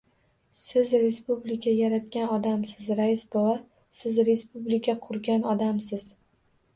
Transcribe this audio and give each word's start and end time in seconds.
—Siz, 0.59 0.91
respublika 1.01 1.73
yaratgan 1.79 2.31
odamsiz, 2.37 2.87
rais 2.99 3.25
bova, 3.35 3.51
siz 3.99 4.15
respublika 4.31 4.97
qurgan 5.05 5.47
odamsiz! 5.53 6.09